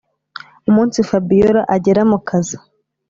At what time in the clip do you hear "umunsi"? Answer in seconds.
0.69-0.99